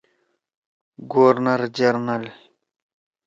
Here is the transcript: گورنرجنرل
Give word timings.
گورنرجنرل 1.11 2.25